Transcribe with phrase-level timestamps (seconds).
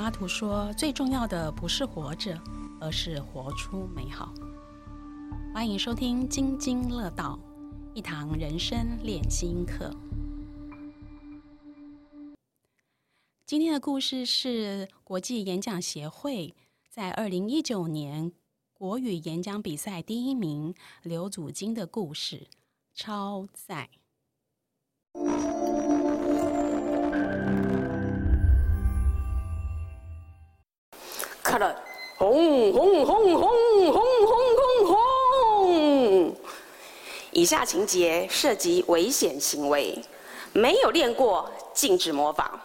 [0.00, 2.34] 拉图说：“最重要的不是活着，
[2.80, 4.32] 而是活出美好。”
[5.52, 7.38] 欢迎收听《津津乐道》，
[7.94, 9.94] 一堂人生练心课。
[13.44, 16.54] 今天的故事是国际演讲协会
[16.88, 18.32] 在二零一九年
[18.72, 22.46] 国语演讲比赛第一名刘祖金的故事，
[22.94, 23.90] 超载。
[31.60, 31.76] 了，
[32.18, 36.36] 轰轰轰轰轰轰轰轰！
[37.30, 39.96] 以下情节涉及危险行为，
[40.52, 42.58] 没有练过禁止模仿。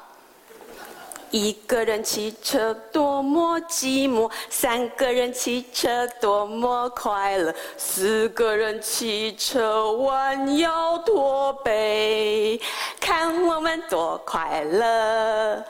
[1.31, 12.59] 一个人骑车多么寂寞，三个人骑车多么快乐，四个人骑车弯腰驼背，
[13.01, 15.61] 看我们多快乐。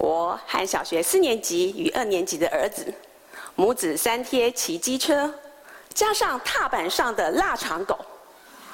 [0.00, 2.92] 我和小学四年级与二年级的儿子，
[3.54, 5.30] 母子三贴骑机车，
[5.92, 7.98] 加上踏板上的腊肠狗，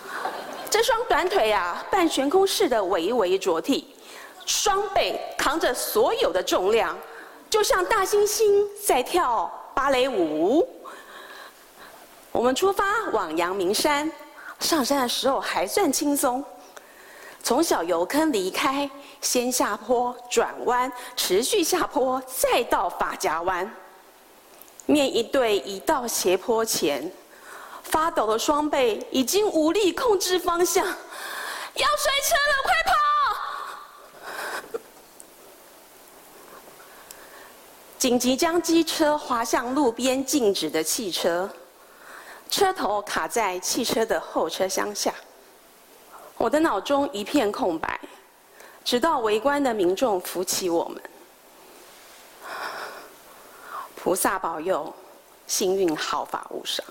[0.71, 3.93] 这双短腿啊，半悬空式的微微着地，
[4.47, 6.97] 双背扛着所有的重量，
[7.51, 10.65] 就像大猩猩在跳芭蕾舞。
[12.31, 14.09] 我们出发往阳明山，
[14.61, 16.45] 上山的时候还算轻松。
[17.47, 23.73] 从小油坑离开，先下坡转弯，持续下坡，再到法家湾。
[24.85, 27.09] 面一对一到斜坡前，
[27.85, 32.75] 发抖的双背已经无力控制方向，要摔车了，快
[34.73, 34.81] 跑！
[37.97, 41.49] 紧急将机车滑向路边静止的汽车，
[42.51, 45.15] 车头卡在汽车的后车厢下。
[46.37, 47.99] 我的脑中一片空白，
[48.85, 51.03] 直到围观的民众扶起我们。
[53.95, 54.95] 菩萨保佑，
[55.47, 56.85] 幸运毫发无伤。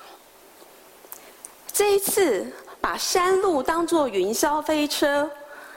[1.72, 2.46] 这一次
[2.82, 5.30] 把山路当作云霄飞车，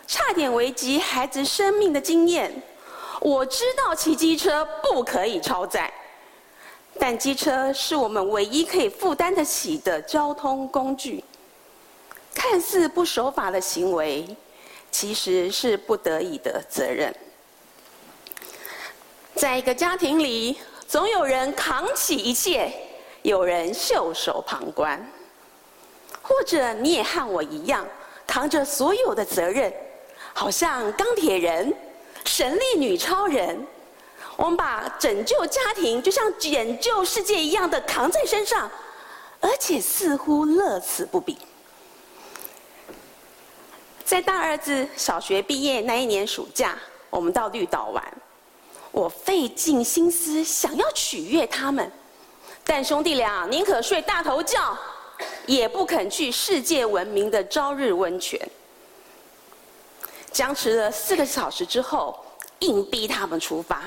[0.07, 2.63] 差点危及孩子生命的经验，
[3.21, 5.93] 我知道骑机车不可以超载，
[6.99, 11.23] 但机车是我们唯一可以负担得起的交通工具。
[12.39, 14.25] 看似不守法的行为，
[14.93, 17.13] 其实是不得已的责任。
[19.35, 20.57] 在一个家庭里，
[20.87, 22.73] 总有人扛起一切，
[23.23, 25.05] 有人袖手旁观。
[26.23, 27.85] 或者你也和我一样，
[28.25, 29.73] 扛着所有的责任，
[30.33, 31.75] 好像钢铁人、
[32.25, 33.67] 神力女超人。
[34.37, 38.71] 我们把拯救家庭，就像拯救世界一样的扛在身上，
[39.41, 41.37] 而且似乎乐此不疲。
[44.09, 46.79] 在大儿子小学毕业那一年暑假，
[47.11, 48.03] 我们到绿岛玩。
[48.91, 51.93] 我费尽心思想要取悦他们，
[52.65, 54.75] 但兄弟俩宁可睡大头觉，
[55.45, 58.41] 也不肯去世界闻名的朝日温泉。
[60.33, 62.19] 僵持了四个小时之后，
[62.61, 63.83] 硬逼他们出发。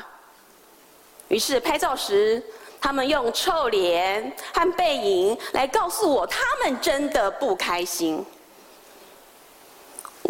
[1.29, 2.39] 于是拍照时，
[2.79, 8.23] 他们用臭脸和背影来告诉我，他们真的不开心。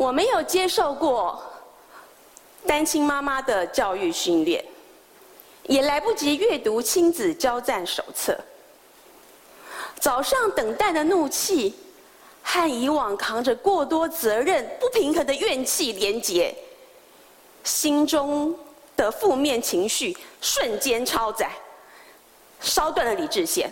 [0.01, 1.39] 我没有接受过
[2.65, 4.65] 单亲妈妈的教育训练，
[5.65, 8.35] 也来不及阅读亲子交战手册。
[9.99, 11.75] 早上等待的怒气
[12.41, 16.51] 和以往扛着过多责任、不平衡的怨气连结，
[17.63, 18.57] 心中
[18.97, 21.51] 的负面情绪瞬间超载，
[22.59, 23.71] 烧断了理智线。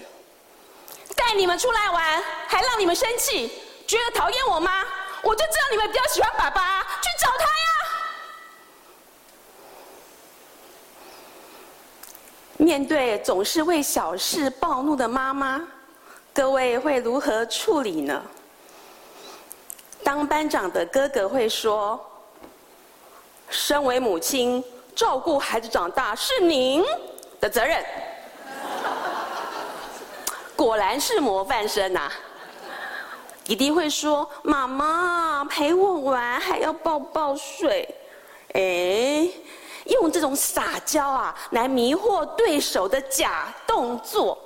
[1.15, 3.51] 带你们出来玩，还让你们生气，
[3.87, 4.85] 觉得讨厌我吗？
[5.21, 7.49] 我就知道你们比较喜欢爸爸，去找他呀！
[12.57, 15.61] 面对总是为小事暴怒的妈妈，
[16.33, 18.21] 各位会如何处理呢？
[20.03, 21.99] 当班长的哥哥会说
[23.49, 24.63] ：“身为母亲，
[24.95, 26.83] 照顾孩子长大是您
[27.39, 27.85] 的责任。”
[30.55, 32.11] 果然是模范生呐！
[33.49, 37.83] 弟弟会说：“妈妈陪我玩，还要抱抱睡。”
[38.53, 39.27] 哎，
[39.85, 44.37] 用这种撒娇啊来迷惑对手的假动作，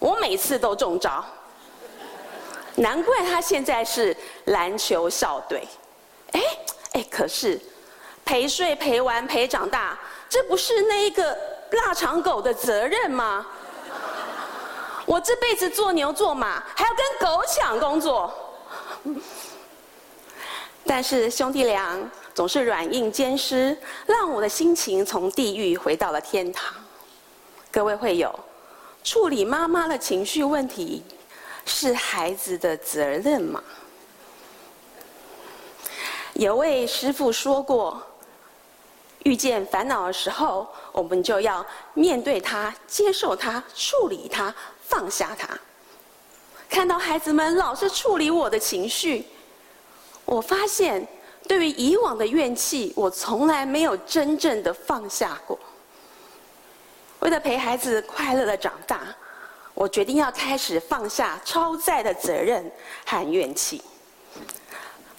[0.00, 1.24] 我每次都中招。
[2.74, 4.16] 难怪他现在是
[4.46, 5.62] 篮球校队。
[6.32, 6.42] 哎
[6.94, 7.60] 哎，可是
[8.24, 9.96] 陪睡、陪玩、陪长大，
[10.28, 11.38] 这不是那一个
[11.70, 13.46] 腊肠狗的责任吗？
[15.06, 18.34] 我这辈子做牛做马，还要跟狗抢工作。
[20.84, 21.98] 但是兄弟俩
[22.34, 26.74] 总是软硬兼施，让我的心情从地狱回到了天堂。
[27.70, 28.36] 各位会友，
[29.04, 31.04] 处理妈妈的情绪问题
[31.64, 33.62] 是孩子的责任吗？
[36.34, 38.00] 有位师傅说过，
[39.24, 41.64] 遇见烦恼的时候，我们就要
[41.94, 44.54] 面对它、接受它、处理它、
[44.88, 45.48] 放下它。
[46.68, 49.24] 看到孩子们老是处理我的情绪，
[50.24, 51.06] 我发现
[51.48, 55.58] 对于以往的怨气，我从来没有真正的放下过。
[57.20, 59.00] 为了陪孩子快乐的长大，
[59.74, 62.70] 我决定要开始放下超载的责任
[63.04, 63.82] 和怨气。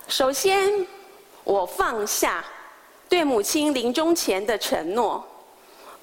[0.08, 0.86] 首先。
[1.48, 2.44] 我放下
[3.08, 5.25] 对母亲临终前的承诺，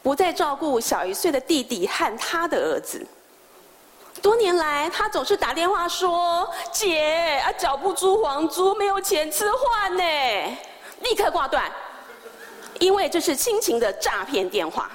[0.03, 3.07] 不再照顾小一岁的弟弟和他的儿子。
[4.23, 10.03] 多年来，他总是打电话说：“姐，啊，缴不出房租，没有钱吃饭呢。”
[11.03, 11.71] 立刻挂断，
[12.79, 14.91] 因为这是亲情的诈骗电话。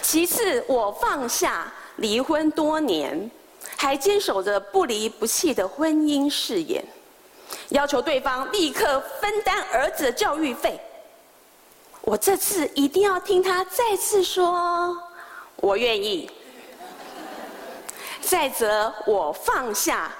[0.00, 3.28] 其次，我放下离婚多年，
[3.76, 6.84] 还坚守着不离不弃的婚姻誓言。
[7.70, 10.80] 要求对方立刻分担儿子的教育费。
[12.02, 14.96] 我这次一定要听他再次说，
[15.56, 16.30] 我愿意。
[18.20, 20.10] 再者，我放下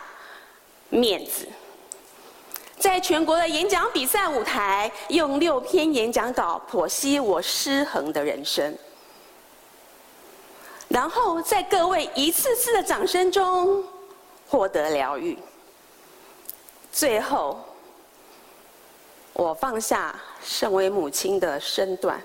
[0.91, 1.49] 面子，
[2.77, 8.77] 在全国的演讲比赛舞台，用六篇演讲稿剖析我失衡的人生，
[10.89, 13.83] 然后在各位一次次的掌声中
[14.47, 15.39] 获得疗愈。
[16.93, 17.59] 最后，
[19.33, 20.15] 我放下
[20.45, 22.23] 身为母亲的身段，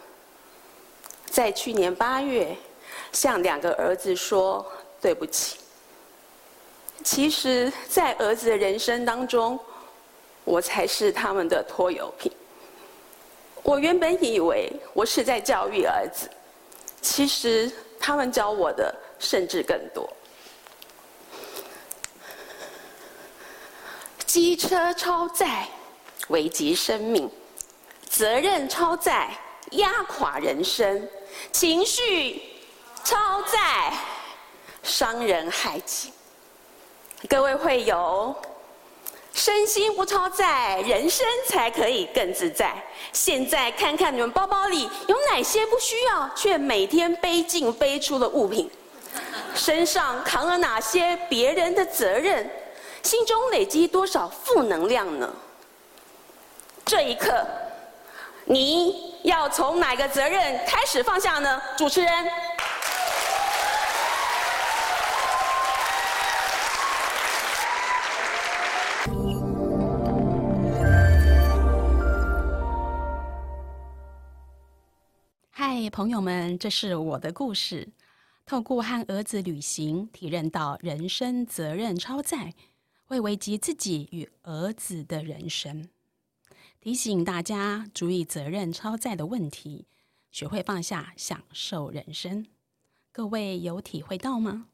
[1.25, 2.55] 在去年八月
[3.11, 4.65] 向两个儿子说
[5.01, 5.57] 对不起。
[7.03, 9.57] 其实，在儿子的人生当中，
[10.43, 12.31] 我才是他们的拖油瓶。
[13.63, 16.29] 我原本以为我是在教育儿子，
[17.01, 20.09] 其实他们教我的甚至更多。
[24.25, 25.67] 机车超载，
[26.27, 27.27] 危及生命；
[28.07, 29.29] 责任超载，
[29.71, 31.01] 压垮人生；
[31.51, 32.41] 情绪
[33.03, 33.93] 超载，
[34.83, 36.11] 伤人害己。
[37.27, 38.35] 各位会友，
[39.33, 42.73] 身心不超载，人生才可以更自在。
[43.11, 48.69] 现在看看你们包包里有哪些不需要却每天背进背出的物品，
[49.55, 52.49] 身上扛了哪些别人的责任？
[53.01, 55.33] 心中累积多少负能量呢？
[56.85, 57.45] 这一刻，
[58.45, 61.61] 你要从哪个责任开始放下呢？
[61.77, 62.31] 主持人，
[75.81, 77.87] 嗨，朋友们，这是我的故事。
[78.45, 82.53] 透过和儿子旅行，体认到人生责任超载。
[83.05, 85.87] 会危及自己与儿子的人生，
[86.81, 89.85] 提醒大家注意责任超载的问题，
[90.29, 92.45] 学会放下，享受人生。
[93.13, 94.67] 各位有体会到吗？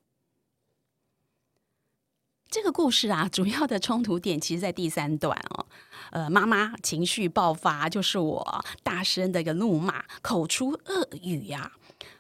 [2.56, 5.66] 这个故事啊，主要的冲突点其实在第三段哦。
[6.12, 11.70] 呃，妈妈情绪爆发，就是我大声的一个怒骂，口出恶语呀。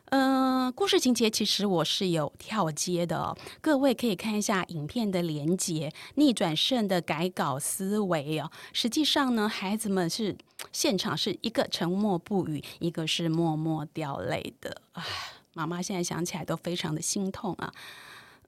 [0.07, 8.51] 嗯，故事情节其实我是有跳接的，各位可以看一下影片的连接，逆转胜的改稿思维哦。
[8.74, 10.36] 实际上呢，孩子们是
[10.74, 14.81] 现场是一个沉默不语，一个是默默掉泪的。
[14.91, 15.01] 唉，
[15.53, 17.71] 妈妈现在想起来都非常的心痛啊。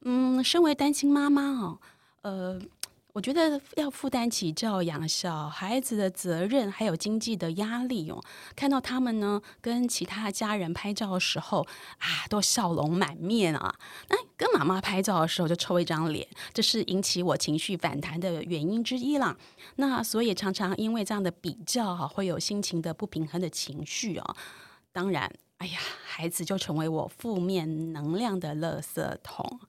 [0.10, 1.80] 嗯，身为单亲妈妈哦，
[2.22, 2.62] 呃。
[3.14, 8.24] 我觉得要负担起教养小孩子的责任，还有经济的压力哦。
[8.56, 11.66] 看到他们呢，跟其他家人拍照的时候
[11.98, 13.74] 啊，都笑容满面啊。
[14.10, 19.36] 那跟妈妈拍照的时候就抽一张脸，这是引起我情绪反弹的原因之一啦。
[19.78, 24.36] 那所以常常因为这样的比较哈，会有心情的不平衡的情绪哦。
[24.92, 29.60] 当然，哎呀，孩子就成为我负面能量的垃圾桶。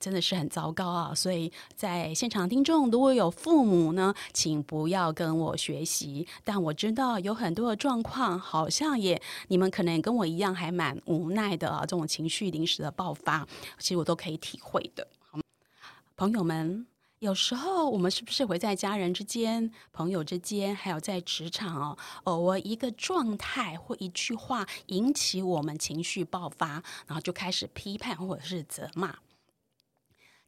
[0.00, 1.14] 真的是很糟糕啊！
[1.14, 6.26] 所以在现场听众如果有父母呢，请不要跟我学习。
[6.42, 11.80] 但我知道有很多的状况，好像也你们可能跟我一样，还蛮无奈的啊。
[11.82, 13.46] 这种情绪临时的爆发，
[13.78, 15.06] 其实我都可以体会的。
[16.16, 16.86] 朋友们，
[17.18, 29.14] 有时候我们是不是会在家人之间、朋友之间，还有在职场哦，偶尔一个状态或一句话引起我们情绪爆发，然后就开始批判或者是责骂。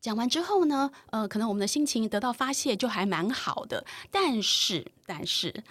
[0.02, 3.87] 讲完之后呢，呃，可能我们的心情得到发泄，就还蛮好的。
[4.11, 5.62] 但是，但是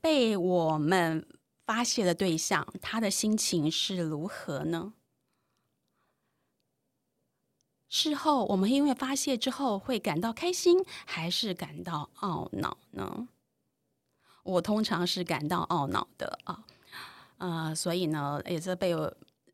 [0.00, 1.26] 被我们
[1.66, 4.92] 发泄的对象，他的心情是如何呢？
[7.88, 13.26] 事后，我们因为发泄之后会感到开心，还是感到懊恼呢？
[14.44, 16.64] 我通常是感到懊恼的啊，
[17.38, 18.94] 呃，所以呢，也是被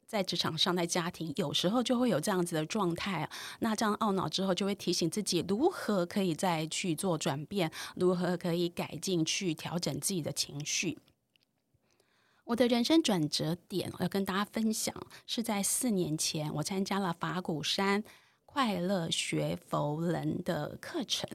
[0.07, 3.29] 在职场上、在家庭，有时候就会有这样子的状态。
[3.59, 10.99] 那这样懊恼之后，就会提醒自己如何可以再去做转变，如何可以改进、去调整自己的情绪。
[12.45, 14.95] 我的人生转折点，要跟大家分享，
[15.27, 18.05] 是在四年前，我参加了法鼓山。
[18.45, 21.29] 快乐学佛人的课程，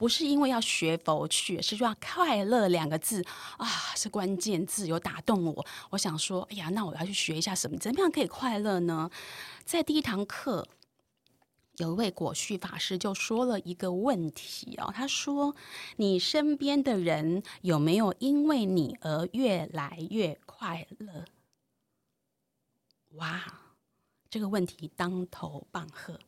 [0.00, 3.22] 不是因为要学佛去，是说“快乐”两个字
[3.58, 5.66] 啊，是关键字，有打动我。
[5.90, 9.10] 我想说，哎呀，那我要去学一下什么，怎么样可以快乐呢？
[9.66, 10.66] 在第一堂课，
[11.76, 15.54] 有一位果旭法师就说了一个问题哦，他说
[15.98, 21.26] ：“你身边的人有没有因为你而越来越快乐？”
[23.20, 23.42] 哇！
[24.30, 26.18] 这个问题当头棒喝，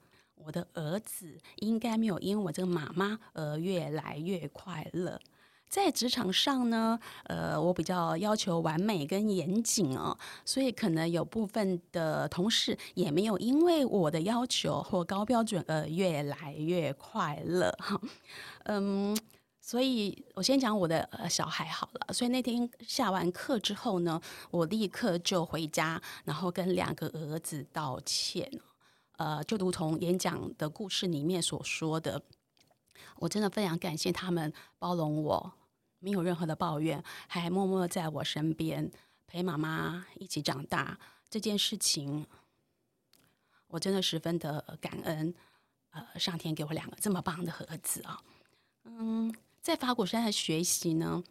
[0.45, 5.21] 我的儿子应该没有因为我这个妈妈而越来越快乐。
[5.69, 18.01] 在职场上呢，呃，我比较要求完美跟严谨哦，所以可能有部分的同事也没有因为我的要求或高标准而越来越快乐哈，
[18.65, 19.17] 嗯。
[19.65, 22.13] 所以我先讲我的小孩好了。
[22.13, 24.21] 所以那天下完课之后呢，
[24.51, 28.51] 我立刻就回家，然后跟两个儿子道歉。
[29.23, 32.21] 呃，就如同演讲的故事里面所说的，
[33.19, 35.53] 我真的非常感谢他们包容我，
[36.01, 38.91] 没有任何的抱怨，还默默在我身边
[39.29, 40.99] 陪妈妈一起长大。
[41.31, 42.27] 这件事情，
[43.69, 45.33] 我真的十分的感恩。
[45.91, 48.21] 呃，上天给我两个这么棒的儿子啊，
[48.83, 49.33] 嗯。
[49.61, 51.23] 在法鼓山的学习呢，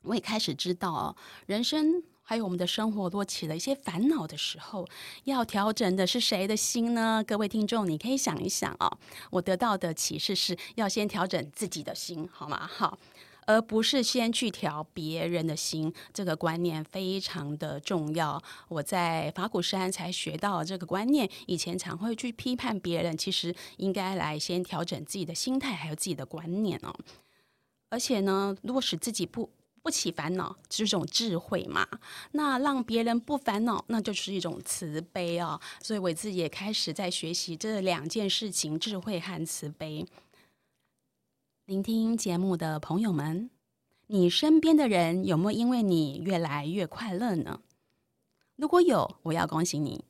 [0.00, 4.86] 我也开始知道，人生还有我们的生活，多起了一些烦恼的时候，
[5.24, 7.24] 要调整的是谁的心呢？
[7.26, 8.98] 各位听众，你可以想一想啊。
[9.30, 12.68] 我得到的启示是要先调整自己的心，好吗？
[12.70, 12.98] 好，
[13.46, 15.90] 而不是先去调别人的心。
[16.12, 18.42] 这个观念非常的重要。
[18.68, 26.94] 我在法鼓山才学到这个观念，以前常会去批判别人，其实应该来先调整自己的心态，还有自己的观念哦。
[27.88, 29.48] 而且呢，如果使自己不
[29.82, 31.86] 不起烦恼，就是一种智慧嘛。
[32.32, 35.60] 那让别人不烦恼，那就是一种慈悲啊。
[35.82, 40.06] 所以我自己也开始在学习这两件事情：智慧和慈悲。
[41.64, 43.50] 聆听节目的朋友们，
[44.06, 47.60] 你身边的人有没有因为你越来越快乐呢？
[48.56, 50.04] 如果有，我要恭喜你；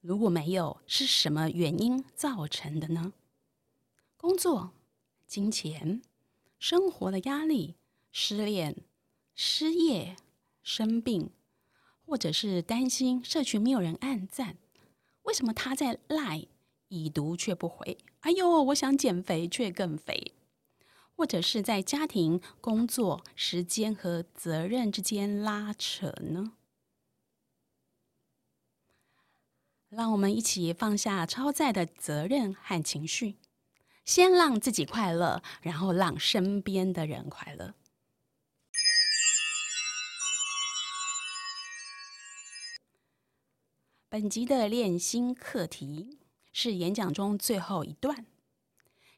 [0.00, 3.12] 如果没有，是什么原因造成的呢？
[4.16, 4.70] 工作。
[5.26, 6.00] 金钱、
[6.58, 7.74] 生活的压力、
[8.20, 8.74] 失恋、
[9.36, 10.16] 失业、
[10.60, 11.30] 生病，
[12.04, 14.56] 或者是担心社群没有人按赞，
[15.22, 16.44] 为什么他在赖
[16.88, 17.96] 已读却不回？
[18.22, 20.32] 哎呦，我想减肥却更肥，
[21.14, 26.54] 或者是在家庭、工作、时间和责任之间拉扯呢？
[29.88, 33.36] 让我们一起放下超载的责任和情绪。
[34.04, 37.74] 先让自己快乐，然后让身边的人快乐。
[44.10, 46.16] 本集的练心课题
[46.50, 48.24] 是演讲中最后一段。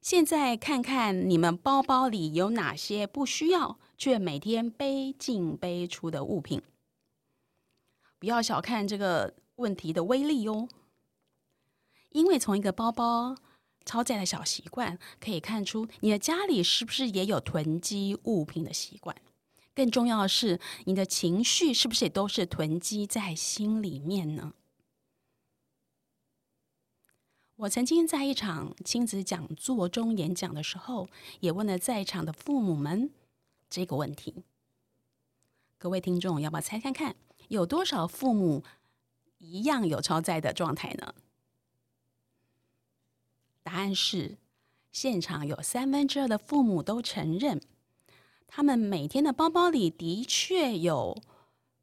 [0.02, 6.60] 现在看看你们包包里有哪些不需要却每天背进背出的物品。
[8.18, 10.68] 不要小看这个问题的威力哦，
[12.08, 13.36] 因为从一个包包。
[13.86, 19.16] 超载的小习惯可以看出你的家里是不是也有囤积物品的习惯。
[19.74, 24.52] 更重要的是，你的情绪是不是也都是囤积在心里面呢？
[27.60, 33.10] 我曾经在一场亲子讲座中演讲的时候，也问了在场的父母们
[33.68, 34.44] 这个问题。
[35.76, 37.14] 各位听众，要不要猜看看，
[37.48, 38.64] 有多少父母
[39.36, 41.14] 一样有超载的状态呢？
[43.62, 44.38] 答案是，
[44.90, 47.60] 现场有三分之二的父母都承认，
[48.48, 51.22] 他们每天的包包里的确有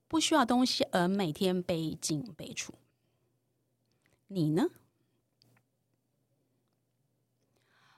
[0.07, 2.73] 不需要东西，而每天背进背出。
[4.25, 4.71] 你呢？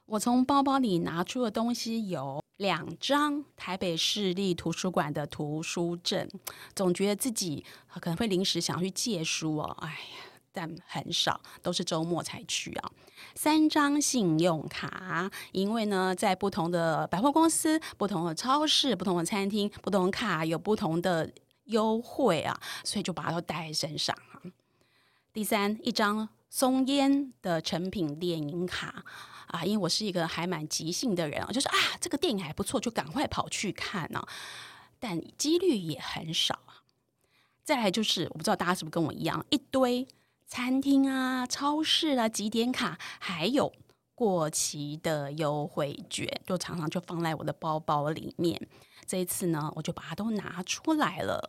[0.09, 6.27] 我从包包里拿出的东西有两张台北市立图书馆的图书证，
[6.75, 7.63] 总觉得自己
[8.01, 9.77] 可能会临时想要去借书哦。
[9.81, 10.25] 哎呀。
[10.51, 12.91] 但很少，都是周末才去啊。
[13.35, 21.31] 三张信用卡，因为呢，在不同的百货公司、不同的超市、不同的餐厅，不同的卡有不同的
[21.65, 24.41] 优惠啊，所以就把它都带在身上啊。
[25.31, 29.05] 第三，一张松烟的成品电影卡
[29.49, 34.25] 啊，因为我是一个还蛮急性的人啊，就是啊，这个电影还不错，就赶快跑去看呢，
[34.99, 36.81] 但几率也很少啊。
[37.63, 40.07] 再来就是，我不知道大家是不是跟我一样，一堆。
[40.51, 43.71] 餐厅啊、超市啊、几点卡，还有
[44.15, 48.59] 过期的优惠券，就常常就放在我的包包里面。
[49.05, 51.47] 这一次呢，我就把它都拿出来了。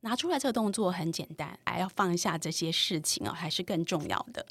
[0.00, 4.44] 拿出来这个动作很简单，还要放下这些事情哦，还是更重要的。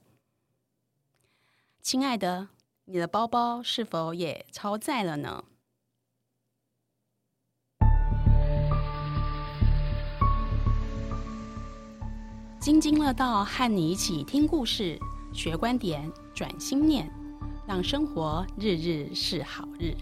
[1.83, 2.47] 亲爱的，
[2.87, 5.43] 你的包包是否也超载了呢？
[12.59, 14.99] 津津乐道，和你一起听故事、
[15.33, 17.11] 学观点、转心念，
[17.67, 19.95] 让生活日日是好日。